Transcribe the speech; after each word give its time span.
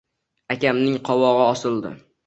Akamning 0.55 0.97
qovog'i 1.11 1.47
osildi: 1.51 1.97